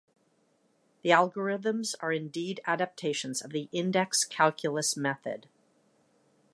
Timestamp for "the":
1.03-1.11, 3.51-3.69